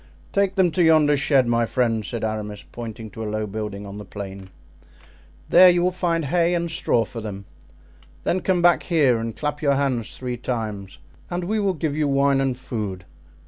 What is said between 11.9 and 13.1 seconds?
you wine and food.